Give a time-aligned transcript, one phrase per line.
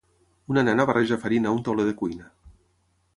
[0.53, 2.31] Una nena barreja farina a un tauler de cuina.